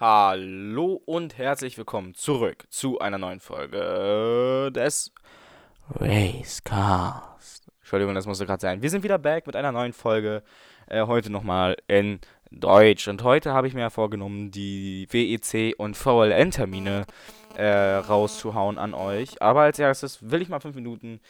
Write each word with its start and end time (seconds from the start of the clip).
Hallo 0.00 1.02
und 1.04 1.36
herzlich 1.36 1.76
willkommen 1.76 2.14
zurück 2.14 2.64
zu 2.70 3.00
einer 3.00 3.18
neuen 3.18 3.38
Folge 3.38 4.72
des 4.74 5.12
Racecast. 5.90 7.70
Entschuldigung, 7.80 8.14
das 8.14 8.24
musste 8.24 8.46
gerade 8.46 8.62
sein. 8.62 8.80
Wir 8.80 8.88
sind 8.88 9.02
wieder 9.02 9.18
back 9.18 9.46
mit 9.46 9.56
einer 9.56 9.72
neuen 9.72 9.92
Folge. 9.92 10.42
Äh, 10.86 11.06
heute 11.06 11.28
nochmal 11.28 11.76
in 11.86 12.18
Deutsch. 12.50 13.08
Und 13.08 13.24
heute 13.24 13.52
habe 13.52 13.68
ich 13.68 13.74
mir 13.74 13.90
vorgenommen, 13.90 14.50
die 14.50 15.06
WEC 15.10 15.78
und 15.78 15.98
VLN-Termine 15.98 17.04
äh, 17.56 17.96
rauszuhauen 17.96 18.78
an 18.78 18.94
euch. 18.94 19.42
Aber 19.42 19.60
als 19.60 19.78
erstes 19.78 20.30
will 20.30 20.40
ich 20.40 20.48
mal 20.48 20.60
fünf 20.60 20.76
Minuten 20.76 21.20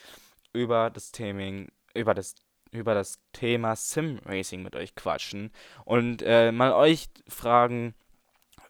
über 0.53 0.91
das 0.91 1.11
Theming, 1.11 1.73
über 1.93 2.15
das 2.15 2.37
über 2.71 2.95
das 2.95 3.19
Thema 3.33 3.75
Sim 3.75 4.21
Racing 4.25 4.63
mit 4.63 4.77
euch 4.77 4.95
quatschen 4.95 5.51
und 5.85 6.23
äh, 6.25 6.53
mal 6.53 6.73
euch 6.73 7.09
fragen, 7.27 7.97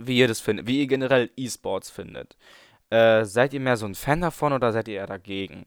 wie 0.07 0.19
ihr 0.19 0.29
das 0.29 0.41
findet, 0.41 0.67
wie 0.67 0.80
ihr 0.80 0.87
generell 0.87 1.30
E-Sports 1.37 1.90
findet. 1.90 2.36
Äh, 2.90 3.25
seid 3.25 3.53
ihr 3.54 3.61
mehr 3.61 3.77
so 3.77 3.86
ein 3.86 3.95
Fan 3.95 4.21
davon 4.21 4.53
oder 4.53 4.73
seid 4.73 4.89
ihr 4.89 4.96
eher 4.96 5.07
dagegen? 5.07 5.67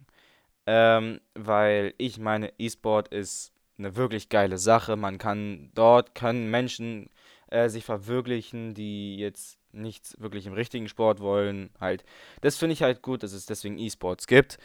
Ähm, 0.65 1.21
weil 1.35 1.93
ich 1.97 2.19
meine, 2.19 2.51
E-Sport 2.57 3.09
ist 3.09 3.53
eine 3.77 3.95
wirklich 3.95 4.29
geile 4.29 4.57
Sache. 4.57 4.95
Man 4.95 5.17
kann 5.17 5.71
dort 5.73 6.15
können 6.15 6.49
Menschen 6.49 7.09
äh, 7.47 7.69
sich 7.69 7.85
verwirklichen, 7.85 8.73
die 8.73 9.17
jetzt 9.17 9.57
nichts 9.71 10.19
wirklich 10.19 10.45
im 10.45 10.53
richtigen 10.53 10.87
Sport 10.87 11.19
wollen. 11.19 11.69
Halt, 11.79 12.03
das 12.41 12.57
finde 12.57 12.73
ich 12.73 12.83
halt 12.83 13.01
gut, 13.01 13.23
dass 13.23 13.33
es 13.33 13.45
deswegen 13.45 13.77
E-Sports 13.77 14.27
gibt. 14.27 14.57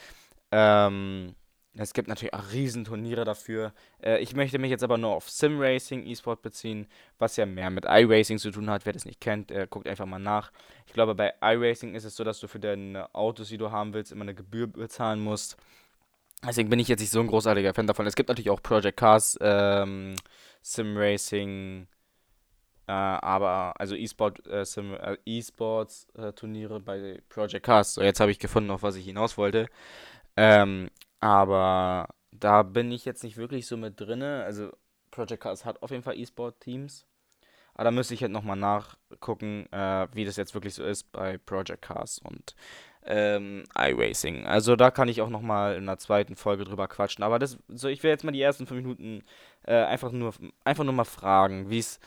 Ähm, 0.50 1.34
es 1.74 1.92
gibt 1.92 2.08
natürlich 2.08 2.34
auch 2.34 2.52
Riesenturniere 2.52 3.24
dafür. 3.24 3.72
Äh, 4.02 4.20
ich 4.20 4.34
möchte 4.34 4.58
mich 4.58 4.70
jetzt 4.70 4.82
aber 4.82 4.98
nur 4.98 5.10
auf 5.10 5.30
Sim-Racing, 5.30 6.06
E-Sport 6.06 6.42
beziehen, 6.42 6.88
was 7.18 7.36
ja 7.36 7.46
mehr 7.46 7.70
mit 7.70 7.84
iRacing 7.84 8.38
zu 8.38 8.50
tun 8.50 8.68
hat. 8.68 8.84
Wer 8.86 8.92
das 8.92 9.04
nicht 9.04 9.20
kennt, 9.20 9.50
äh, 9.50 9.66
guckt 9.68 9.88
einfach 9.88 10.06
mal 10.06 10.18
nach. 10.18 10.50
Ich 10.86 10.92
glaube, 10.92 11.14
bei 11.14 11.34
iRacing 11.41 11.94
ist 11.94 12.04
es 12.04 12.16
so, 12.16 12.24
dass 12.24 12.41
du 12.41 12.48
für 12.48 12.58
deine 12.58 13.14
Autos, 13.14 13.48
die 13.48 13.58
du 13.58 13.70
haben 13.70 13.94
willst, 13.94 14.12
immer 14.12 14.22
eine 14.22 14.34
Gebühr 14.34 14.66
bezahlen 14.66 15.20
musst. 15.20 15.56
Deswegen 16.46 16.70
bin 16.70 16.78
ich 16.78 16.89
jetzt 16.89 17.00
nicht 17.00 17.11
so 17.11 17.20
ein 17.20 17.27
großartiger 17.27 17.74
Fan 17.74 17.86
davon. 17.86 18.06
Es 18.06 18.14
gibt 18.14 18.28
natürlich 18.28 18.50
auch 18.50 18.62
Project 18.62 18.96
Cars, 18.96 19.36
ähm, 19.41 20.14
Sim-Racing, 20.62 21.89
äh, 22.86 22.92
aber 22.92 23.74
also 23.78 23.94
E-Sport, 23.94 24.46
äh, 24.46 24.62
äh, 24.62 25.16
E-Sports 25.24 26.06
äh, 26.16 26.33
Turniere 26.33 26.80
bei 26.80 27.20
Project 27.28 27.66
Cars. 27.66 27.94
So, 27.94 28.02
jetzt 28.02 28.20
habe 28.20 28.30
ich 28.30 28.39
gefunden, 28.39 28.70
auf 28.70 28.83
was 28.83 28.96
ich 28.96 29.05
hinaus 29.05 29.36
wollte. 29.36 29.66
Ähm, 30.36 30.89
aber 31.20 32.08
da 32.33 32.62
bin 32.62 32.92
ich 32.92 33.05
jetzt 33.05 33.24
nicht 33.24 33.36
wirklich 33.36 33.66
so 33.66 33.77
mit 33.77 34.00
drinne. 34.00 34.44
Also 34.44 34.70
Project 35.11 35.42
Cars 35.42 35.64
hat 35.64 35.83
auf 35.83 35.91
jeden 35.91 36.02
Fall 36.02 36.19
E-Sport-Teams. 36.19 37.06
Aber 37.74 37.84
da 37.84 37.91
müsste 37.92 38.14
ich 38.14 38.22
halt 38.22 38.33
nochmal 38.33 38.56
nachgucken, 38.56 39.66
äh, 39.72 40.08
wie 40.12 40.24
das 40.24 40.36
jetzt 40.36 40.55
wirklich 40.55 40.74
so 40.74 40.84
ist 40.84 41.12
bei 41.12 41.39
Project 41.39 41.83
Cars 41.83 42.19
und 42.19 42.56
ähm, 43.05 43.64
iRacing. 43.77 44.46
Also 44.46 44.77
da 44.77 44.91
kann 44.91 45.08
ich 45.08 45.22
auch 45.22 45.30
nochmal 45.30 45.77
in 45.77 45.84
einer 45.84 45.98
zweiten 45.98 46.34
Folge 46.36 46.64
drüber 46.64 46.89
quatschen. 46.89 47.22
Aber 47.24 47.39
das, 47.39 47.58
so 47.69 47.89
ich 47.89 48.02
will 48.02 48.11
jetzt 48.11 48.24
mal 48.24 48.33
die 48.33 48.42
ersten 48.42 48.66
fünf 48.66 48.83
Minuten 48.83 49.22
äh, 49.64 49.74
einfach 49.74 50.11
nur 50.12 50.34
einfach 50.64 50.84
nur 50.84 50.92
mal 50.92 51.05
fragen, 51.05 51.70
wie 51.70 51.78
es 51.78 52.00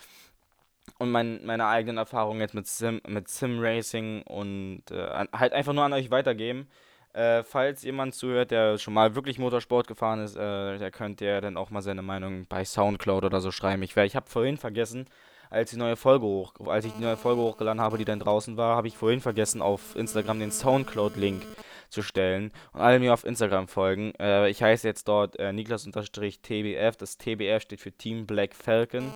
und 0.98 1.10
mein, 1.10 1.44
meine 1.44 1.66
eigenen 1.66 1.98
Erfahrungen 1.98 2.40
jetzt 2.40 2.54
mit 2.54 2.66
Sim, 2.66 3.00
mit 3.06 3.28
Sim 3.28 3.58
Racing 3.60 4.22
und 4.22 4.82
äh, 4.90 5.26
halt 5.32 5.52
einfach 5.52 5.72
nur 5.72 5.84
an 5.84 5.92
euch 5.92 6.10
weitergeben. 6.10 6.68
Äh, 7.12 7.42
falls 7.42 7.82
jemand 7.82 8.14
zuhört, 8.14 8.50
der 8.50 8.78
schon 8.78 8.94
mal 8.94 9.14
wirklich 9.14 9.38
Motorsport 9.38 9.86
gefahren 9.86 10.20
ist, 10.20 10.36
äh, 10.36 10.78
der 10.78 10.90
könnte 10.90 11.26
ja 11.26 11.40
dann 11.40 11.56
auch 11.56 11.70
mal 11.70 11.82
seine 11.82 12.02
Meinung 12.02 12.46
bei 12.48 12.64
Soundcloud 12.64 13.24
oder 13.24 13.40
so 13.40 13.50
schreiben. 13.50 13.82
Ich, 13.82 13.96
ich 13.96 14.16
habe 14.16 14.30
vorhin 14.30 14.56
vergessen, 14.56 15.06
als 15.50 15.70
die 15.70 15.76
neue 15.76 15.96
Folge 15.96 16.24
hoch, 16.24 16.54
als 16.66 16.86
ich 16.86 16.92
die 16.94 17.02
neue 17.02 17.18
Folge 17.18 17.42
hochgeladen 17.42 17.82
habe, 17.82 17.98
die 17.98 18.06
dann 18.06 18.18
draußen 18.18 18.56
war, 18.56 18.76
habe 18.76 18.88
ich 18.88 18.96
vorhin 18.96 19.20
vergessen, 19.20 19.60
auf 19.60 19.94
Instagram 19.94 20.40
den 20.40 20.50
Soundcloud-Link 20.50 21.42
zu 21.90 22.00
stellen 22.00 22.50
und 22.72 22.80
alle 22.80 22.98
mir 22.98 23.12
auf 23.12 23.24
Instagram 23.24 23.68
folgen. 23.68 24.14
Äh, 24.18 24.48
ich 24.48 24.62
heiße 24.62 24.88
jetzt 24.88 25.06
dort 25.08 25.38
äh, 25.38 25.52
Niklas-TBF. 25.52 26.96
Das 26.96 27.18
TBF 27.18 27.62
steht 27.62 27.80
für 27.80 27.92
Team 27.92 28.26
Black 28.26 28.54
Falcon. 28.54 29.12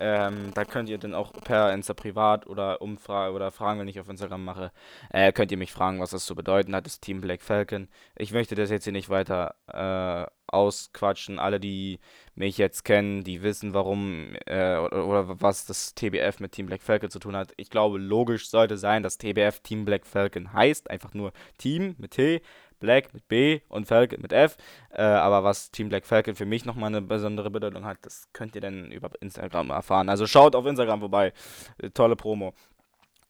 Ähm, 0.00 0.52
da 0.54 0.64
könnt 0.64 0.88
ihr 0.88 0.98
dann 0.98 1.14
auch 1.14 1.32
per 1.32 1.72
Insta 1.72 1.94
privat 1.94 2.46
oder 2.46 2.82
Umfrage 2.82 3.34
oder 3.34 3.50
Fragen, 3.50 3.80
wenn 3.80 3.88
ich 3.88 4.00
auf 4.00 4.08
Instagram 4.08 4.44
mache, 4.44 4.72
äh, 5.10 5.32
könnt 5.32 5.50
ihr 5.50 5.58
mich 5.58 5.72
fragen, 5.72 6.00
was 6.00 6.10
das 6.10 6.26
zu 6.26 6.34
bedeuten 6.34 6.74
hat, 6.74 6.86
das 6.86 7.00
Team 7.00 7.20
Black 7.20 7.42
Falcon. 7.42 7.88
Ich 8.16 8.32
möchte 8.32 8.54
das 8.54 8.70
jetzt 8.70 8.84
hier 8.84 8.92
nicht 8.92 9.08
weiter 9.08 9.54
äh, 9.68 10.30
ausquatschen. 10.48 11.38
Alle, 11.38 11.60
die 11.60 11.98
mich 12.34 12.58
jetzt 12.58 12.84
kennen, 12.84 13.24
die 13.24 13.42
wissen, 13.42 13.74
warum 13.74 14.34
äh, 14.46 14.76
oder, 14.76 15.06
oder, 15.06 15.40
was 15.40 15.66
das 15.66 15.94
TBF 15.94 16.40
mit 16.40 16.52
Team 16.52 16.66
Black 16.66 16.82
Falcon 16.82 17.10
zu 17.10 17.18
tun 17.18 17.36
hat. 17.36 17.52
Ich 17.56 17.70
glaube, 17.70 17.98
logisch 17.98 18.48
sollte 18.48 18.76
sein, 18.76 19.02
dass 19.02 19.18
TBF 19.18 19.60
Team 19.60 19.84
Black 19.84 20.06
Falcon 20.06 20.52
heißt. 20.52 20.90
Einfach 20.90 21.14
nur 21.14 21.32
Team 21.58 21.94
mit 21.98 22.12
T. 22.12 22.42
Black 22.78 23.14
mit 23.14 23.28
B 23.28 23.60
und 23.68 23.86
Falcon 23.86 24.20
mit 24.20 24.32
F. 24.32 24.56
Äh, 24.90 25.02
aber 25.02 25.44
was 25.44 25.70
Team 25.70 25.88
Black 25.88 26.06
Falcon 26.06 26.34
für 26.34 26.46
mich 26.46 26.64
nochmal 26.64 26.88
eine 26.88 27.02
besondere 27.02 27.50
Bedeutung 27.50 27.84
hat, 27.84 27.98
das 28.02 28.28
könnt 28.32 28.54
ihr 28.54 28.60
dann 28.60 28.90
über 28.90 29.10
Instagram 29.20 29.70
erfahren. 29.70 30.08
Also 30.08 30.26
schaut 30.26 30.54
auf 30.54 30.66
Instagram 30.66 31.00
vorbei. 31.00 31.32
Äh, 31.78 31.90
tolle 31.90 32.16
Promo. 32.16 32.54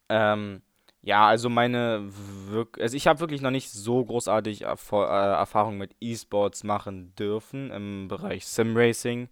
Ähm, 0.09 0.63
ja, 1.07 1.29
also 1.29 1.49
meine, 1.49 2.03
Wirk 2.49 2.81
also 2.81 2.97
ich 2.97 3.07
habe 3.07 3.21
wirklich 3.21 3.41
noch 3.41 3.53
nicht 3.53 3.71
so 3.71 4.05
großartig 4.05 4.63
Erf 4.63 4.91
äh, 4.91 4.97
Erfahrung 4.97 5.79
mit 5.79 5.95
E-Sports 6.01 6.65
machen 6.65 7.15
dürfen 7.15 7.71
im 7.71 8.09
Bereich 8.09 8.45
Sim 8.47 8.77
Racing. 8.77 9.29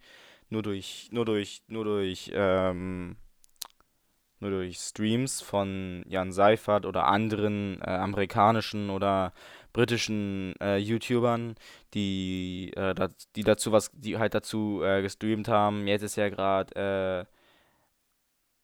Nur 0.51 0.63
durch, 0.63 1.09
nur 1.11 1.25
durch, 1.25 1.63
nur 1.67 1.85
durch, 1.85 2.31
ähm, 2.33 3.17
nur 4.39 4.51
durch 4.51 4.79
Streams 4.79 5.41
von 5.41 6.05
Jan 6.07 6.31
Seifert 6.31 6.87
oder 6.87 7.07
anderen 7.07 7.81
äh, 7.81 7.91
amerikanischen 7.91 8.91
oder 8.91 9.33
britischen 9.75 10.55
äh, 10.61 10.79
YouTubern, 10.79 11.57
die, 11.93 12.73
äh, 12.77 12.95
dat, 12.95 13.13
die 13.37 13.43
dazu 13.43 13.73
was, 13.73 13.91
die 13.93 14.17
halt 14.17 14.33
dazu 14.33 14.81
äh, 14.83 15.03
gestreamt 15.03 15.49
haben. 15.49 15.87
Jetzt 15.87 16.03
ist 16.03 16.17
ja 16.17 16.31
gerade 16.31 17.29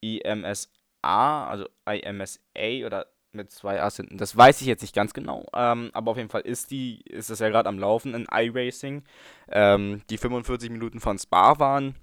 äh, 0.03 0.19
IMSA, 0.23 0.69
also 1.03 1.67
IMSA 1.85 2.87
oder 2.87 3.07
mit 3.33 3.51
zwei 3.51 3.83
A's 3.83 3.97
hinten. 3.97 4.17
Das 4.17 4.37
weiß 4.37 4.61
ich 4.61 4.67
jetzt 4.67 4.83
nicht 4.83 4.95
ganz 4.95 5.13
genau, 5.13 5.47
ähm, 5.55 5.91
aber 5.93 6.13
auf 6.13 6.17
jeden 6.17 6.31
Fall 6.31 6.43
ist 6.43 6.71
die, 6.71 7.03
ist 7.03 7.29
das 7.29 7.41
ja 7.41 7.49
gerade 7.49 7.69
am 7.69 7.79
Laufen 7.79 8.15
in 8.15 8.27
iRacing. 8.31 9.05
Ähm, 9.51 10.03
die 10.11 10.19
45 10.19 10.71
Minuten 10.71 11.01
von 11.01 11.19
Spa 11.19 11.59
waren. 11.59 11.95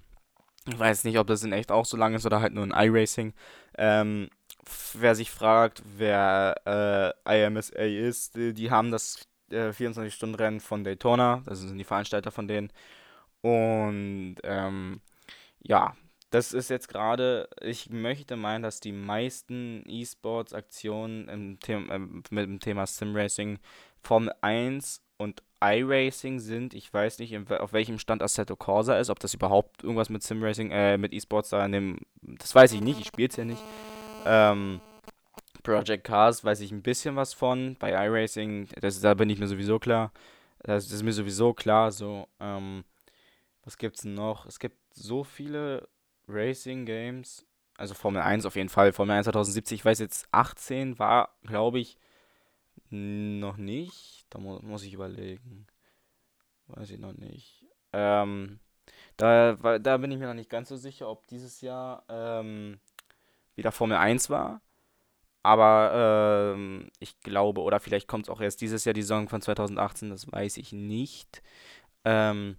Ich 0.66 0.78
weiß 0.78 1.04
nicht, 1.04 1.18
ob 1.18 1.26
das 1.26 1.44
in 1.44 1.52
echt 1.52 1.72
auch 1.72 1.86
so 1.86 1.96
lang 1.96 2.14
ist 2.14 2.26
oder 2.26 2.40
halt 2.40 2.52
nur 2.52 2.64
in 2.64 2.72
iRacing. 2.72 3.32
Ähm, 3.78 4.28
wer 4.94 5.14
sich 5.14 5.30
fragt, 5.30 5.82
wer 5.96 7.14
äh, 7.26 7.46
IMSA 7.46 7.76
ist, 7.76 8.36
die, 8.36 8.54
die 8.54 8.70
haben 8.70 8.90
das 8.90 9.26
äh, 9.50 9.70
24-Stunden-Rennen 9.70 10.60
von 10.60 10.84
Daytona, 10.84 11.42
das 11.46 11.60
sind 11.60 11.78
die 11.78 11.84
Veranstalter 11.84 12.30
von 12.30 12.48
denen. 12.48 12.72
Und 13.40 14.36
ähm, 14.42 15.00
ja, 15.62 15.94
das 16.30 16.52
ist 16.52 16.68
jetzt 16.68 16.88
gerade, 16.88 17.48
ich 17.60 17.90
möchte 17.90 18.36
meinen, 18.36 18.62
dass 18.62 18.80
die 18.80 18.92
meisten 18.92 19.82
E-Sports-Aktionen 19.86 21.28
im 21.28 21.58
The 21.64 21.72
äh, 21.72 21.98
mit 21.98 22.30
dem 22.30 22.60
Thema 22.60 22.86
Sim-Racing 22.86 23.58
Formel 24.02 24.32
1 24.42 25.02
und 25.16 25.42
iRacing 25.60 26.38
sind. 26.38 26.74
Ich 26.74 26.92
weiß 26.92 27.18
nicht, 27.18 27.36
auf 27.50 27.72
welchem 27.72 27.98
Stand 27.98 28.22
Assetto 28.22 28.56
Corsa 28.56 28.98
ist, 28.98 29.10
ob 29.10 29.18
das 29.18 29.34
überhaupt 29.34 29.82
irgendwas 29.82 30.10
mit 30.10 30.22
Sim-Racing, 30.22 30.70
äh, 30.70 30.98
mit 30.98 31.12
E-Sports 31.12 31.50
da 31.50 31.64
in 31.64 31.72
dem, 31.72 31.98
das 32.22 32.54
weiß 32.54 32.72
ich 32.72 32.80
nicht, 32.80 33.00
ich 33.00 33.06
spiele 33.06 33.28
es 33.28 33.36
ja 33.36 33.44
nicht. 33.44 33.62
Ähm, 34.24 34.80
Project 35.62 36.04
Cars 36.04 36.44
weiß 36.44 36.60
ich 36.60 36.72
ein 36.72 36.82
bisschen 36.82 37.16
was 37.16 37.34
von. 37.34 37.76
Bei 37.78 37.90
iRacing, 38.06 38.68
das, 38.80 39.00
da 39.00 39.14
bin 39.14 39.30
ich 39.30 39.38
mir 39.38 39.48
sowieso 39.48 39.78
klar. 39.78 40.12
Das, 40.62 40.84
das 40.84 40.94
ist 40.94 41.02
mir 41.02 41.12
sowieso 41.12 41.52
klar. 41.52 41.90
So, 41.92 42.26
ähm, 42.40 42.84
was 43.64 43.76
gibt's 43.76 44.04
noch? 44.04 44.46
Es 44.46 44.58
gibt 44.58 44.76
so 44.94 45.24
viele 45.24 45.88
Racing 46.26 46.86
Games. 46.86 47.44
Also 47.76 47.94
Formel 47.94 48.22
1 48.22 48.44
auf 48.46 48.56
jeden 48.56 48.68
Fall. 48.68 48.92
Formel 48.92 49.16
1 49.16 49.24
2070, 49.24 49.80
ich 49.80 49.84
weiß 49.84 49.98
jetzt 50.00 50.26
18 50.32 50.98
war, 50.98 51.36
glaube 51.42 51.78
ich, 51.78 51.96
noch 52.90 53.56
nicht. 53.56 54.26
Da 54.30 54.38
mu 54.38 54.58
muss 54.62 54.82
ich 54.82 54.94
überlegen. 54.94 55.66
Weiß 56.66 56.90
ich 56.90 56.98
noch 56.98 57.12
nicht. 57.14 57.66
Ähm, 57.92 58.58
da, 59.16 59.78
da 59.78 59.96
bin 59.96 60.10
ich 60.10 60.18
mir 60.18 60.26
noch 60.26 60.34
nicht 60.34 60.50
ganz 60.50 60.68
so 60.68 60.76
sicher, 60.76 61.08
ob 61.08 61.26
dieses 61.26 61.60
Jahr 61.60 62.04
ähm, 62.08 62.78
wieder 63.58 63.72
Formel 63.72 63.98
1 63.98 64.30
war. 64.30 64.62
Aber 65.42 66.54
ähm, 66.54 66.90
ich 66.98 67.20
glaube, 67.20 67.62
oder 67.62 67.80
vielleicht 67.80 68.08
kommt 68.08 68.26
es 68.26 68.30
auch 68.30 68.40
erst 68.40 68.60
dieses 68.60 68.84
Jahr 68.84 68.94
die 68.94 69.02
Saison 69.02 69.28
von 69.28 69.40
2018, 69.40 70.10
das 70.10 70.30
weiß 70.30 70.56
ich 70.58 70.72
nicht. 70.72 71.42
Ähm, 72.04 72.56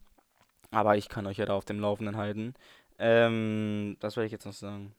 aber 0.71 0.97
ich 0.97 1.09
kann 1.09 1.27
euch 1.27 1.37
ja 1.37 1.45
da 1.45 1.55
auf 1.55 1.65
dem 1.65 1.79
Laufenden 1.79 2.17
halten. 2.17 2.53
Ähm, 2.99 3.97
das 3.99 4.15
werde 4.15 4.27
ich 4.27 4.31
jetzt 4.31 4.45
noch 4.45 4.53
sagen. 4.53 4.93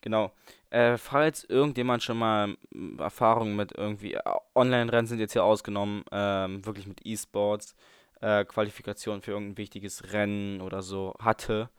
Genau. 0.00 0.32
Äh, 0.70 0.96
falls 0.98 1.44
irgendjemand 1.44 2.02
schon 2.02 2.18
mal 2.18 2.56
hm, 2.72 2.98
Erfahrungen 2.98 3.56
mit 3.56 3.72
irgendwie 3.76 4.14
äh, 4.14 4.22
Online-Rennen 4.54 5.06
sind 5.06 5.20
jetzt 5.20 5.32
hier 5.32 5.44
ausgenommen, 5.44 6.04
ähm, 6.12 6.64
wirklich 6.66 6.86
mit 6.86 7.04
E-Sports, 7.04 7.74
äh, 8.20 8.44
Qualifikation 8.44 9.22
für 9.22 9.32
irgendein 9.32 9.58
wichtiges 9.58 10.12
Rennen 10.12 10.60
oder 10.60 10.82
so 10.82 11.14
hatte, 11.20 11.70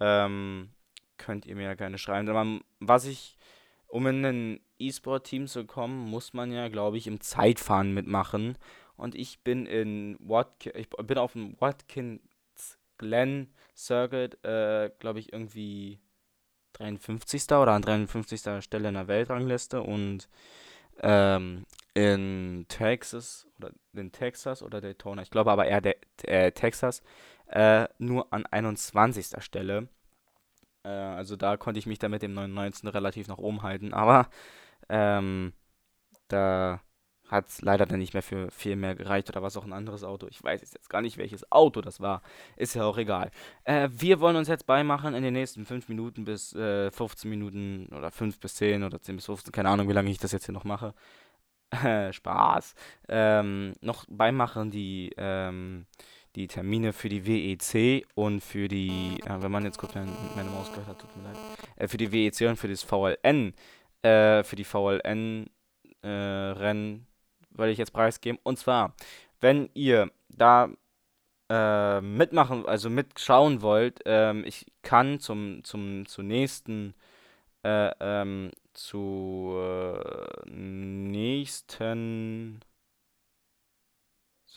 ähm, 0.00 0.70
könnt 1.18 1.46
ihr 1.46 1.56
mir 1.56 1.64
ja 1.64 1.74
gerne 1.74 1.98
schreiben. 1.98 2.28
Aber 2.28 2.60
was 2.80 3.04
ich 3.04 3.36
um 3.88 4.06
in 4.06 4.24
ein 4.24 4.60
E-Sport-Team 4.78 5.46
zu 5.46 5.64
kommen, 5.64 6.10
muss 6.10 6.34
man 6.34 6.52
ja, 6.52 6.68
glaube 6.68 6.98
ich, 6.98 7.06
im 7.06 7.20
Zeitfahren 7.20 7.92
mitmachen. 7.94 8.56
Und 8.96 9.14
ich 9.14 9.40
bin 9.40 9.66
in 9.66 10.16
Watkins, 10.20 10.74
ich 10.76 10.88
bin 10.90 11.18
auf 11.18 11.32
dem 11.32 11.58
Watkins 11.60 12.20
Glen 12.98 13.52
Circuit, 13.74 14.44
äh, 14.44 14.90
glaube 14.98 15.20
ich, 15.20 15.32
irgendwie 15.32 16.00
53. 16.74 17.44
oder 17.52 17.72
an 17.72 17.82
53. 17.82 18.62
Stelle 18.62 18.88
in 18.88 18.94
der 18.94 19.08
Weltrangliste 19.08 19.82
und 19.82 20.28
ähm, 21.00 21.64
in 21.94 22.66
Texas 22.68 23.46
oder 23.56 23.72
in 23.92 24.12
Texas 24.12 24.62
oder 24.62 24.80
Daytona, 24.80 25.22
ich 25.22 25.30
glaube 25.30 25.52
aber 25.52 25.66
eher 25.66 25.80
de, 25.80 25.94
äh, 26.24 26.52
Texas, 26.52 27.02
äh, 27.46 27.86
nur 27.98 28.32
an 28.32 28.46
21. 28.46 29.42
Stelle. 29.42 29.88
Äh, 30.84 30.88
also 30.88 31.36
da 31.36 31.56
konnte 31.56 31.78
ich 31.78 31.86
mich 31.86 31.98
dann 31.98 32.10
mit 32.10 32.22
dem 32.22 32.34
99. 32.34 32.92
relativ 32.94 33.28
nach 33.28 33.38
oben 33.38 33.62
halten, 33.62 33.92
aber 33.92 34.28
ähm, 34.88 35.52
da 36.28 36.80
hat 37.28 37.48
es 37.48 37.60
leider 37.60 37.86
dann 37.86 37.98
nicht 37.98 38.14
mehr 38.14 38.22
für 38.22 38.50
viel 38.50 38.76
mehr 38.76 38.94
gereicht 38.94 39.28
oder 39.28 39.42
was 39.42 39.56
auch 39.56 39.64
ein 39.64 39.72
anderes 39.72 40.02
Auto. 40.02 40.26
Ich 40.28 40.42
weiß 40.42 40.60
jetzt 40.60 40.88
gar 40.88 41.02
nicht, 41.02 41.18
welches 41.18 41.50
Auto 41.52 41.80
das 41.82 42.00
war. 42.00 42.22
Ist 42.56 42.74
ja 42.74 42.84
auch 42.84 42.96
egal. 42.96 43.30
Äh, 43.64 43.88
wir 43.92 44.20
wollen 44.20 44.36
uns 44.36 44.48
jetzt 44.48 44.66
beimachen 44.66 45.14
in 45.14 45.22
den 45.22 45.34
nächsten 45.34 45.66
5 45.66 45.88
Minuten 45.88 46.24
bis 46.24 46.54
äh, 46.54 46.90
15 46.90 47.28
Minuten 47.28 47.88
oder 47.94 48.10
5 48.10 48.40
bis 48.40 48.54
10 48.54 48.82
oder 48.82 49.00
10 49.00 49.16
bis 49.16 49.26
15, 49.26 49.52
keine 49.52 49.68
Ahnung, 49.68 49.88
wie 49.88 49.92
lange 49.92 50.10
ich 50.10 50.18
das 50.18 50.32
jetzt 50.32 50.46
hier 50.46 50.54
noch 50.54 50.64
mache. 50.64 50.94
Spaß. 52.12 52.74
Ähm, 53.08 53.74
noch 53.82 54.06
beimachen 54.08 54.70
die, 54.70 55.12
ähm, 55.18 55.86
die 56.38 56.46
Termine 56.46 56.92
für 56.92 57.08
die 57.08 57.26
WEC 57.26 58.06
und 58.14 58.40
für 58.40 58.68
die, 58.68 59.18
äh, 59.24 59.42
wenn 59.42 59.50
man 59.50 59.64
jetzt 59.64 59.78
kurz 59.78 59.94
meine, 59.94 60.12
meine 60.36 60.50
Maus 60.50 60.70
gehört 60.70 60.86
hat, 60.86 61.00
tut 61.00 61.16
mir 61.16 61.24
leid, 61.24 61.36
äh, 61.76 61.88
für 61.88 61.96
die 61.96 62.12
WEC 62.12 62.48
und 62.48 62.56
für 62.56 62.68
das 62.68 62.82
VLN, 62.82 63.54
äh, 64.02 64.44
für 64.44 64.56
die 64.56 64.64
VLN 64.64 65.50
äh, 66.02 66.06
werde 66.06 67.72
ich 67.72 67.78
jetzt 67.78 67.92
preisgeben. 67.92 68.38
Und 68.44 68.58
zwar, 68.58 68.94
wenn 69.40 69.68
ihr 69.74 70.12
da 70.28 70.70
äh, 71.50 72.00
mitmachen, 72.00 72.66
also 72.66 72.88
mitschauen 72.88 73.60
wollt, 73.60 74.00
ähm, 74.04 74.44
ich 74.46 74.66
kann 74.82 75.18
zum, 75.18 75.64
zum, 75.64 76.06
zum 76.06 76.26
nächsten, 76.28 76.94
äh, 77.64 77.90
ähm, 77.98 78.52
zu 78.74 79.56
äh, 79.60 80.48
nächsten, 80.48 82.60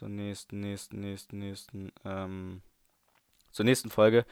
zur 0.01 0.09
nächsten, 0.09 0.62
nächsten, 0.62 1.00
nächsten, 1.00 1.38
nächsten, 1.38 1.92
ähm, 2.06 2.63
zur 3.51 3.65
nächsten 3.65 3.92
Folge 3.92 4.25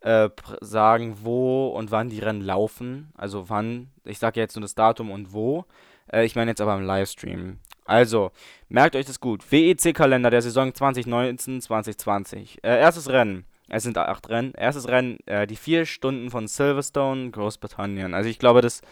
äh, 0.00 0.28
sagen, 0.60 1.16
wo 1.22 1.70
und 1.70 1.90
wann 1.90 2.08
die 2.08 2.20
Rennen 2.20 2.40
laufen. 2.40 3.10
Also 3.16 3.48
wann, 3.48 3.90
ich 4.04 4.20
sage 4.20 4.38
jetzt 4.38 4.54
nur 4.54 4.62
das 4.62 4.76
Datum 4.76 5.10
und 5.10 5.32
wo. 5.32 5.64
Äh, 6.12 6.24
ich 6.24 6.36
meine 6.36 6.52
jetzt 6.52 6.60
aber 6.60 6.76
im 6.76 6.84
Livestream. 6.84 7.58
Also, 7.84 8.30
merkt 8.68 8.94
euch 8.94 9.06
das 9.06 9.18
gut. 9.18 9.50
WEC-Kalender 9.50 10.30
der 10.30 10.42
Saison 10.42 10.70
2019-2020. 10.70 12.62
Äh, 12.62 12.78
erstes 12.78 13.08
Rennen. 13.08 13.44
Es 13.68 13.82
sind 13.82 13.98
acht 13.98 14.28
Rennen. 14.28 14.54
Erstes 14.54 14.86
Rennen, 14.86 15.18
äh, 15.26 15.48
die 15.48 15.56
vier 15.56 15.84
Stunden 15.84 16.30
von 16.30 16.46
Silverstone, 16.46 17.32
Großbritannien. 17.32 18.14
Also 18.14 18.30
ich 18.30 18.38
glaube, 18.38 18.60
das 18.60 18.82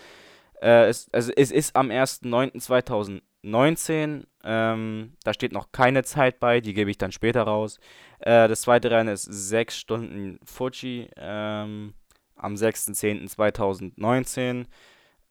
äh, 0.62 0.91
ist, 0.91 1.14
also 1.14 1.32
es 1.37 1.50
ist 1.50 1.75
am 1.76 1.91
1.9.2019. 1.91 4.25
Ähm, 4.44 5.14
da 5.25 5.35
steht 5.35 5.53
noch 5.53 5.73
keine 5.73 6.05
Zeit 6.05 6.38
bei, 6.41 6.61
die 6.61 6.75
gebe 6.75 6.91
ich 6.91 6.99
dann 6.99 7.12
später 7.12 7.43
raus. 7.43 7.79
Äh, 8.20 8.49
das 8.49 8.62
zweite 8.62 8.91
Rennen 8.91 9.08
ist 9.08 9.25
sechs 9.25 9.79
Stunden 9.79 10.38
Fuji 10.44 11.08
ähm, 11.17 11.94
am 12.37 12.55
6.10.2019. 12.55 14.67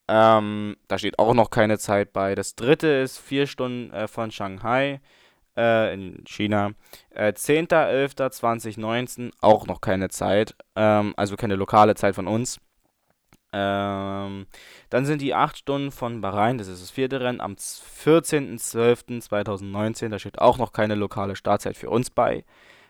Ähm, 0.07 0.77
da 0.87 0.99
steht 0.99 1.17
auch 1.17 1.33
noch 1.33 1.49
keine 1.49 1.79
Zeit 1.79 2.13
bei. 2.13 2.35
Das 2.35 2.55
dritte 2.55 2.87
ist 2.87 3.17
vier 3.17 3.47
Stunden 3.47 3.91
äh, 3.91 4.07
von 4.07 4.29
Shanghai 4.31 5.01
äh, 5.57 5.91
in 5.93 6.23
China. 6.25 6.73
Äh, 7.09 7.33
10.11.2019 7.33 9.31
auch 9.41 9.65
noch 9.65 9.81
keine 9.81 10.09
Zeit. 10.09 10.55
Ähm, 10.75 11.15
also 11.17 11.35
keine 11.35 11.55
lokale 11.55 11.95
Zeit 11.95 12.13
von 12.15 12.27
uns. 12.27 12.59
Ähm, 13.57 14.47
dann 14.89 15.05
sind 15.05 15.21
die 15.21 15.33
8 15.33 15.57
Stunden 15.57 15.91
von 15.91 16.19
Bahrain, 16.19 16.57
das 16.57 16.67
ist 16.67 16.81
das 16.81 16.91
vierte 16.91 17.21
Rennen, 17.21 17.39
am 17.39 17.53
14.12.2019. 17.53 20.09
Da 20.09 20.19
steht 20.19 20.39
auch 20.39 20.57
noch 20.57 20.73
keine 20.73 20.95
lokale 20.95 21.37
Startzeit 21.37 21.77
für 21.77 21.89
uns 21.89 22.09
bei. 22.09 22.43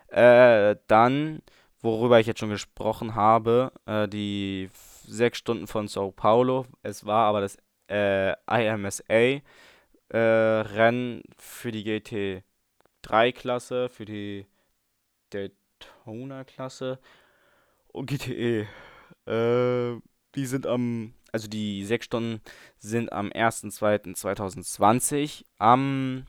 Äh, 0.08 0.78
dann, 0.88 1.44
worüber 1.82 2.20
ich 2.20 2.26
jetzt 2.26 2.40
schon 2.40 2.50
gesprochen 2.50 3.14
habe, 3.14 3.74
äh, 3.86 4.08
die 4.08 4.72
sechs 5.08 5.38
Stunden 5.38 5.68
von 5.68 5.88
Sao 5.88 6.12
Paulo. 6.12 6.66
Es 6.82 7.06
war 7.06 7.28
aber 7.28 7.42
das 7.42 7.60
äh, 7.88 8.34
IMSA 8.50 9.04
äh, 9.14 9.42
für 11.38 11.72
die 11.72 11.84
GT3-Klasse, 13.04 13.90
für 13.90 14.06
die 14.06 14.48
Daytona-Klasse 15.30 16.98
und 17.90 18.10
GTE. 18.10 18.66
Äh, 19.28 20.00
die 20.36 20.46
sind 20.46 20.68
am, 20.68 21.14
also 21.32 21.48
die 21.48 21.86
sechs 21.86 22.06
Stunden 22.06 22.42
sind 22.78 23.12
am 23.12 23.30
1.2.2020 23.30 25.46
am 25.58 26.28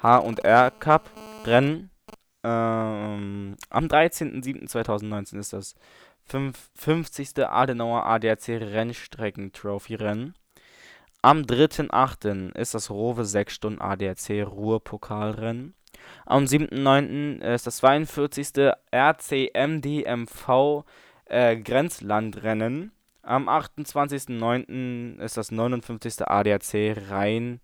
H&R 0.00 0.70
Cup 0.78 1.10
Rennen. 1.48 1.90
Ähm, 2.44 3.56
am 3.70 3.86
13.07.2019 3.86 5.38
ist 5.38 5.52
das 5.52 5.74
50. 6.24 7.38
Adenauer 7.38 8.06
ADAC 8.06 8.48
Rennstrecken 8.48 9.52
Trophy 9.52 9.94
Rennen. 9.96 10.34
Am 11.22 11.42
3.8. 11.42 12.54
ist 12.56 12.74
das 12.74 12.90
Rowe 12.90 13.24
6 13.24 13.52
Stunden 13.52 13.80
ADAC 13.80 14.46
Ruhrpokalrennen. 14.46 15.74
Am 16.26 16.44
7.9. 16.44 17.40
ist 17.54 17.66
das 17.66 17.78
42. 17.78 18.72
RCMDMV 18.92 20.84
äh, 21.24 21.56
Grenzlandrennen. 21.56 22.92
Am 23.22 23.48
28.9. 23.48 25.18
ist 25.18 25.36
das 25.36 25.50
59. 25.50 26.28
ADAC 26.28 26.96
Rhein-Oldus 27.10 27.60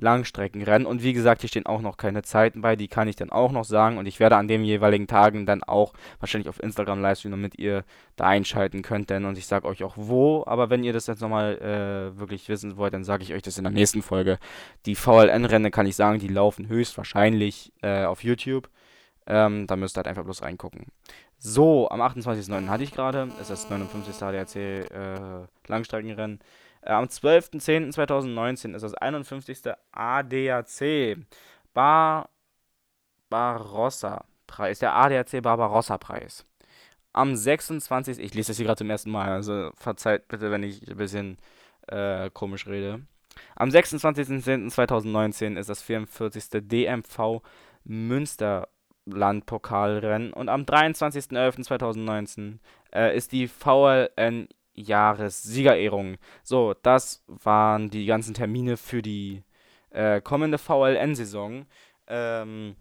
Langstreckenrennen. 0.00 0.86
Und 0.86 1.02
wie 1.02 1.12
gesagt, 1.12 1.42
hier 1.42 1.48
stehen 1.48 1.66
auch 1.66 1.80
noch 1.80 1.96
keine 1.96 2.22
Zeiten 2.22 2.60
bei, 2.60 2.76
die 2.76 2.88
kann 2.88 3.08
ich 3.08 3.16
dann 3.16 3.30
auch 3.30 3.52
noch 3.52 3.64
sagen. 3.64 3.98
Und 3.98 4.06
ich 4.06 4.20
werde 4.20 4.36
an 4.36 4.48
den 4.48 4.64
jeweiligen 4.64 5.06
Tagen 5.06 5.46
dann 5.46 5.62
auch 5.62 5.92
wahrscheinlich 6.18 6.48
auf 6.48 6.62
Instagram 6.62 7.00
livestreamen, 7.00 7.38
damit 7.38 7.58
ihr 7.58 7.84
da 8.16 8.26
einschalten 8.26 8.82
könnt. 8.82 9.10
Denn 9.10 9.24
und 9.24 9.38
ich 9.38 9.46
sage 9.46 9.66
euch 9.66 9.84
auch 9.84 9.94
wo. 9.96 10.44
Aber 10.46 10.70
wenn 10.70 10.84
ihr 10.84 10.92
das 10.92 11.06
jetzt 11.06 11.20
nochmal 11.20 11.58
äh, 11.58 12.18
wirklich 12.18 12.48
wissen 12.48 12.76
wollt, 12.76 12.94
dann 12.94 13.04
sage 13.04 13.22
ich 13.22 13.34
euch 13.34 13.42
das 13.42 13.58
in 13.58 13.64
der 13.64 13.72
nächsten 13.72 14.02
Folge. 14.02 14.38
Die 14.86 14.94
VLN-Rennen 14.94 15.70
kann 15.70 15.86
ich 15.86 15.96
sagen, 15.96 16.18
die 16.18 16.28
laufen 16.28 16.68
höchstwahrscheinlich 16.68 17.72
äh, 17.82 18.04
auf 18.04 18.24
YouTube. 18.24 18.68
Ähm, 19.26 19.66
da 19.66 19.76
müsst 19.76 19.96
ihr 19.96 19.98
halt 19.98 20.08
einfach 20.08 20.24
bloß 20.24 20.42
reingucken. 20.42 20.86
So, 21.38 21.88
am 21.88 22.02
28.09. 22.02 22.68
hatte 22.68 22.84
ich 22.84 22.92
gerade, 22.92 23.30
ist 23.40 23.50
das 23.50 23.70
59. 23.70 24.22
ADAC 24.22 24.56
äh, 24.56 25.46
Langstreckenrennen. 25.68 26.40
Äh, 26.82 26.92
am 26.92 27.04
12.10.2019 27.04 28.74
ist 28.74 28.82
das 28.82 28.94
51. 28.94 29.62
ADAC 29.92 31.18
Bar 31.72 32.28
Barossa 33.28 34.24
Preis, 34.46 34.80
der 34.80 34.96
ADAC 34.96 35.42
Barbarossa 35.42 35.98
Preis. 35.98 36.44
Am 37.12 37.36
26. 37.36 38.18
Ich 38.18 38.34
lese 38.34 38.48
das 38.48 38.56
hier 38.56 38.66
gerade 38.66 38.78
zum 38.78 38.90
ersten 38.90 39.10
Mal, 39.10 39.30
also 39.30 39.70
verzeiht 39.76 40.28
bitte, 40.28 40.50
wenn 40.50 40.62
ich 40.62 40.88
ein 40.88 40.96
bisschen 40.96 41.36
äh, 41.88 42.30
komisch 42.30 42.66
rede. 42.66 43.02
Am 43.56 43.68
26.10.2019 43.68 45.58
ist 45.58 45.68
das 45.68 45.82
44. 45.82 46.68
DMV 46.68 47.42
Münsterland-Pokalrennen 47.84 50.32
und 50.32 50.48
am 50.48 50.62
23.11.2019 50.62 52.58
äh, 52.92 53.16
ist 53.16 53.32
die 53.32 53.48
VLN 53.48 54.48
Jahressiegerehrung. 54.74 56.16
So, 56.42 56.74
das 56.82 57.24
waren 57.26 57.90
die 57.90 58.06
ganzen 58.06 58.34
Termine 58.34 58.76
für 58.76 59.02
die 59.02 59.42
äh, 59.90 60.20
kommende 60.20 60.58
VLN-Saison. 60.58 61.66
Ähm, 62.06 62.76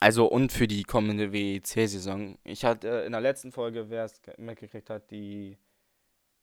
also 0.00 0.26
und 0.26 0.52
für 0.52 0.68
die 0.68 0.84
kommende 0.84 1.32
WEC-Saison. 1.32 2.38
Ich 2.44 2.64
hatte 2.64 3.02
äh, 3.02 3.06
in 3.06 3.12
der 3.12 3.20
letzten 3.20 3.50
Folge, 3.50 3.90
wer 3.90 4.04
es 4.04 4.20
mitgekriegt 4.36 4.90
hat, 4.90 5.10
die 5.10 5.58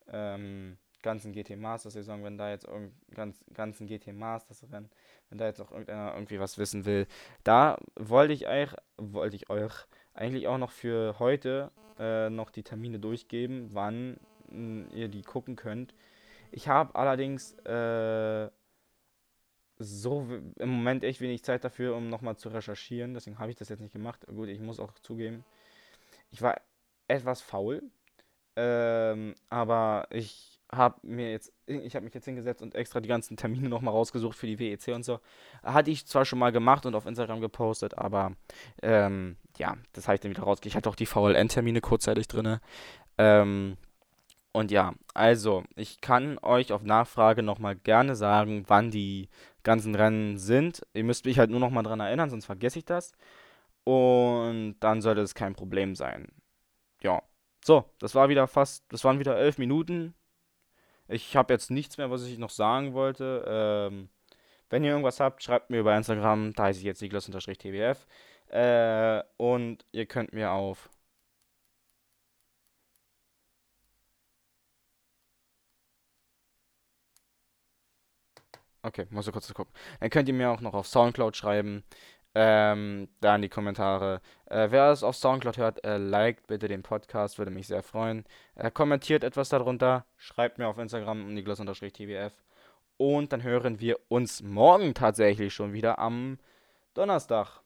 ähm, 0.07 0.77
ganzen 1.01 1.31
GT 1.31 1.55
Masters 1.55 1.93
Saison, 1.93 2.23
wenn 2.23 2.37
da 2.37 2.49
jetzt 2.49 2.67
ganz, 3.13 3.45
ganzen 3.53 3.87
GT 3.87 4.13
Masters 4.13 4.65
Rennen, 4.71 4.89
wenn 5.29 5.37
da 5.37 5.45
jetzt 5.45 5.61
auch 5.61 5.71
irgendeiner 5.71 6.13
irgendwie 6.13 6.39
was 6.39 6.57
wissen 6.57 6.85
will, 6.85 7.07
da 7.43 7.77
wollte 7.95 8.33
ich 8.33 8.47
euch, 8.47 8.71
wollte 8.97 9.35
ich 9.35 9.49
euch 9.49 9.71
eigentlich 10.13 10.47
auch 10.47 10.57
noch 10.57 10.71
für 10.71 11.19
heute 11.19 11.71
äh, 11.99 12.29
noch 12.29 12.49
die 12.49 12.63
Termine 12.63 12.99
durchgeben, 12.99 13.69
wann 13.71 14.17
ihr 14.93 15.07
die 15.07 15.21
gucken 15.21 15.55
könnt. 15.55 15.93
Ich 16.51 16.67
habe 16.67 16.95
allerdings 16.95 17.53
äh, 17.65 18.49
so 19.77 20.27
im 20.57 20.69
Moment 20.69 21.03
echt 21.03 21.21
wenig 21.21 21.43
Zeit 21.43 21.63
dafür, 21.63 21.95
um 21.95 22.09
nochmal 22.09 22.37
zu 22.37 22.49
recherchieren. 22.49 23.13
Deswegen 23.13 23.39
habe 23.39 23.51
ich 23.51 23.57
das 23.57 23.69
jetzt 23.69 23.81
nicht 23.81 23.93
gemacht. 23.93 24.25
Gut, 24.27 24.47
ich 24.47 24.59
muss 24.59 24.79
auch 24.79 24.93
zugeben, 25.01 25.43
ich 26.31 26.41
war 26.41 26.61
etwas 27.07 27.41
faul. 27.41 27.83
Ähm, 28.57 29.35
aber 29.49 30.07
ich 30.11 30.61
habe 30.71 30.95
mir 31.03 31.31
jetzt, 31.31 31.51
ich 31.65 31.95
habe 31.95 32.05
mich 32.05 32.13
jetzt 32.13 32.25
hingesetzt 32.25 32.61
und 32.61 32.73
extra 32.73 32.99
die 33.01 33.09
ganzen 33.09 33.37
Termine 33.37 33.69
nochmal 33.69 33.93
rausgesucht 33.93 34.37
für 34.37 34.47
die 34.47 34.59
WEC 34.59 34.95
und 34.95 35.03
so. 35.03 35.19
Hatte 35.63 35.91
ich 35.91 36.05
zwar 36.07 36.25
schon 36.25 36.39
mal 36.39 36.51
gemacht 36.51 36.85
und 36.85 36.95
auf 36.95 37.05
Instagram 37.05 37.41
gepostet, 37.41 37.97
aber 37.97 38.31
ähm, 38.81 39.37
ja, 39.57 39.75
das 39.93 40.07
habe 40.07 40.15
ich 40.15 40.21
dann 40.21 40.31
wieder 40.31 40.43
rausgekriegt. 40.43 40.73
Ich 40.73 40.77
hatte 40.77 40.89
auch 40.89 40.95
die 40.95 41.05
VLN-Termine 41.05 41.81
kurzzeitig 41.81 42.27
drin. 42.27 42.59
Ähm, 43.17 43.77
und 44.55 44.71
ja, 44.71 44.93
also, 45.13 45.65
ich 45.75 45.99
kann 45.99 46.37
euch 46.41 46.71
auf 46.71 46.81
Nachfrage 46.81 47.43
nochmal 47.43 47.75
gerne 47.75 48.15
sagen, 48.15 48.63
wann 48.67 48.89
die 48.89 49.27
ganzen 49.63 49.95
Rennen 49.95 50.37
sind. 50.37 50.81
Ihr 50.93 51.03
müsst 51.03 51.25
mich 51.25 51.39
halt 51.39 51.49
nur 51.49 51.59
nochmal 51.59 51.83
dran 51.83 51.99
erinnern, 51.99 52.29
sonst 52.29 52.45
vergesse 52.45 52.79
ich 52.79 52.85
das. 52.85 53.11
Und 53.83 54.77
dann 54.79 55.01
sollte 55.01 55.19
es 55.19 55.35
kein 55.35 55.55
Problem 55.55 55.93
sein. 55.93 56.29
Ja. 57.01 57.21
So, 57.65 57.83
das 57.99 58.15
war 58.15 58.29
wieder 58.29 58.47
fast, 58.47 58.85
das 58.93 59.03
waren 59.03 59.19
wieder 59.19 59.37
elf 59.37 59.57
Minuten. 59.57 60.13
Ich 61.09 61.35
habe 61.35 61.53
jetzt 61.53 61.69
nichts 61.69 61.97
mehr, 61.97 62.09
was 62.09 62.23
ich 62.23 62.37
noch 62.37 62.49
sagen 62.49 62.93
wollte. 62.93 63.43
Ähm, 63.45 64.07
wenn 64.69 64.85
ihr 64.85 64.91
irgendwas 64.91 65.19
habt, 65.19 65.43
schreibt 65.43 65.69
mir 65.69 65.79
über 65.79 65.97
Instagram. 65.97 66.53
Da 66.53 66.63
heiße 66.63 66.79
ich 66.79 66.85
jetzt 66.85 67.01
Niklas-TWF. 67.01 68.07
Äh, 68.47 69.21
und 69.35 69.85
ihr 69.91 70.05
könnt 70.05 70.31
mir 70.31 70.53
auf 70.53 70.89
Okay, 78.85 79.07
muss 79.09 79.25
ich 79.25 79.33
kurz 79.33 79.51
gucken. 79.51 79.73
Dann 79.99 80.11
könnt 80.11 80.27
ihr 80.27 80.35
mir 80.35 80.51
auch 80.51 80.61
noch 80.61 80.75
auf 80.75 80.85
Soundcloud 80.85 81.35
schreiben. 81.35 81.83
Ähm, 82.35 83.07
da 83.19 83.35
in 83.35 83.41
die 83.41 83.49
Kommentare. 83.49 84.21
Äh, 84.45 84.67
wer 84.69 84.91
es 84.91 85.01
auf 85.01 85.15
Soundcloud 85.15 85.57
hört, 85.57 85.83
äh, 85.83 85.97
liked 85.97 86.45
bitte 86.45 86.67
den 86.67 86.83
Podcast, 86.83 87.39
würde 87.39 87.49
mich 87.49 87.65
sehr 87.65 87.81
freuen. 87.81 88.25
Äh, 88.53 88.69
kommentiert 88.69 89.23
etwas 89.23 89.49
darunter, 89.49 90.05
schreibt 90.17 90.59
mir 90.59 90.67
auf 90.67 90.77
Instagram 90.77 91.33
niklas-tvf. 91.33 92.33
Und 92.97 93.33
dann 93.33 93.41
hören 93.41 93.79
wir 93.79 93.99
uns 94.09 94.43
morgen 94.43 94.93
tatsächlich 94.93 95.53
schon 95.53 95.73
wieder 95.73 95.97
am 95.97 96.37
Donnerstag. 96.93 97.64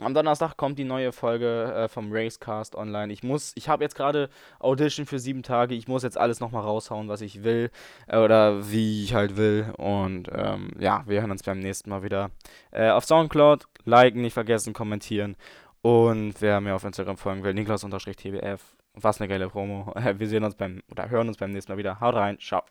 Am 0.00 0.14
Donnerstag 0.14 0.56
kommt 0.56 0.78
die 0.78 0.84
neue 0.84 1.10
Folge 1.10 1.74
äh, 1.74 1.88
vom 1.88 2.12
Racecast 2.12 2.76
online. 2.76 3.12
Ich 3.12 3.24
muss, 3.24 3.52
ich 3.56 3.68
habe 3.68 3.82
jetzt 3.82 3.96
gerade 3.96 4.30
Audition 4.60 5.06
für 5.06 5.18
sieben 5.18 5.42
Tage. 5.42 5.74
Ich 5.74 5.88
muss 5.88 6.04
jetzt 6.04 6.16
alles 6.16 6.38
nochmal 6.38 6.62
raushauen, 6.62 7.08
was 7.08 7.20
ich 7.20 7.42
will 7.42 7.70
äh, 8.06 8.18
oder 8.18 8.70
wie 8.70 9.02
ich 9.02 9.14
halt 9.14 9.36
will. 9.36 9.74
Und 9.76 10.30
ähm, 10.32 10.70
ja, 10.78 11.02
wir 11.06 11.20
hören 11.20 11.32
uns 11.32 11.42
beim 11.42 11.58
nächsten 11.58 11.90
Mal 11.90 12.04
wieder. 12.04 12.30
Äh, 12.70 12.90
auf 12.90 13.04
Soundcloud, 13.06 13.66
liken, 13.84 14.22
nicht 14.22 14.34
vergessen, 14.34 14.72
kommentieren. 14.72 15.36
Und 15.82 16.40
wer 16.40 16.60
mir 16.60 16.76
auf 16.76 16.84
Instagram 16.84 17.16
folgen 17.16 17.42
will, 17.42 17.54
Niklas-TBF. 17.54 18.60
Was 18.94 19.20
eine 19.20 19.28
geile 19.28 19.48
Promo. 19.48 19.92
wir 20.16 20.28
sehen 20.28 20.44
uns 20.44 20.54
beim, 20.54 20.80
oder 20.92 21.10
hören 21.10 21.26
uns 21.28 21.38
beim 21.38 21.50
nächsten 21.50 21.72
Mal 21.72 21.78
wieder. 21.78 22.00
Haut 22.00 22.14
rein, 22.14 22.38
ciao. 22.38 22.68